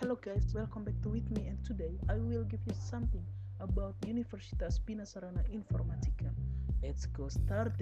[0.00, 3.22] Hello guys, welcome back to with me and today I will give you something
[3.60, 6.32] about Universitas Bina Sarana Informatika.
[6.82, 7.76] Let's go start.